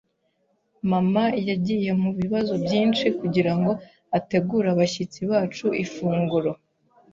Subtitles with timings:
[0.91, 3.71] Mama yagiye mubibazo byinshi kugirango
[4.17, 6.51] ategure abashyitsi bacu ifunguro.